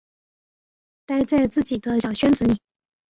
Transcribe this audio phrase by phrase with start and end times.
[1.05, 2.59] 待在自己的小圈子里